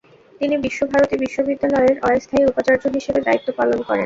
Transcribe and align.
তিনি 0.41 0.55
বিশ্বভারতী 0.65 1.15
বিশ্ববিদ্যালয়ের 1.23 1.97
অস্থায়ী 2.07 2.43
উপাচার্য 2.45 2.83
হিসেবে 2.97 3.19
দায়িত্ব 3.21 3.47
পালন 3.59 3.79
করেন। 3.79 3.99